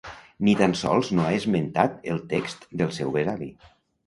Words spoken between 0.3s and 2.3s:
Ni tan sols no ha esmentat el